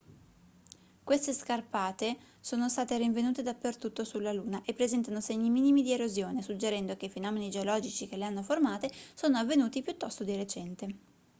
queste 1.03 1.31
scarpate 1.31 2.17
sono 2.39 2.69
state 2.69 2.97
rinvenute 2.97 3.43
dappertutto 3.43 4.03
sulla 4.03 4.31
luna 4.33 4.63
e 4.65 4.73
presentano 4.73 5.21
segni 5.21 5.51
minimi 5.51 5.83
di 5.83 5.91
erosione 5.91 6.41
suggerendo 6.41 6.97
che 6.97 7.05
i 7.05 7.09
fenomeni 7.11 7.51
geologici 7.51 8.07
che 8.07 8.17
le 8.17 8.25
hanno 8.25 8.41
formate 8.41 8.89
sono 9.13 9.37
avvenuti 9.37 9.83
piuttosto 9.83 10.23
di 10.23 10.35
recente 10.35 10.95